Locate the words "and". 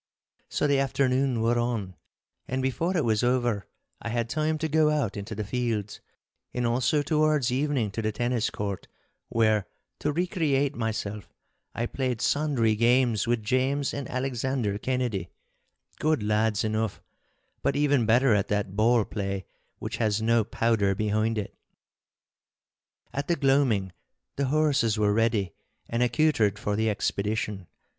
2.47-2.59, 6.55-6.65, 13.93-14.09, 25.87-26.01